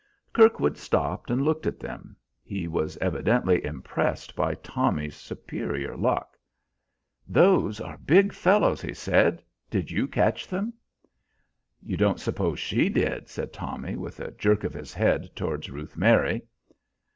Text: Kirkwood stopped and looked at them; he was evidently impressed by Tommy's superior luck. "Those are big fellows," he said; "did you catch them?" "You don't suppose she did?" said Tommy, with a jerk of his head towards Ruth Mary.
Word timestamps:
Kirkwood 0.33 0.79
stopped 0.79 1.29
and 1.29 1.43
looked 1.43 1.67
at 1.67 1.79
them; 1.79 2.15
he 2.43 2.67
was 2.67 2.97
evidently 2.97 3.63
impressed 3.63 4.35
by 4.35 4.55
Tommy's 4.55 5.15
superior 5.15 5.95
luck. 5.95 6.39
"Those 7.27 7.79
are 7.79 7.99
big 7.99 8.33
fellows," 8.33 8.81
he 8.81 8.95
said; 8.95 9.43
"did 9.69 9.91
you 9.91 10.07
catch 10.07 10.47
them?" 10.47 10.73
"You 11.83 11.97
don't 11.97 12.19
suppose 12.19 12.57
she 12.59 12.89
did?" 12.89 13.29
said 13.29 13.53
Tommy, 13.53 13.95
with 13.95 14.19
a 14.19 14.31
jerk 14.31 14.63
of 14.63 14.73
his 14.73 14.91
head 14.91 15.29
towards 15.35 15.69
Ruth 15.69 15.95
Mary. 15.95 16.47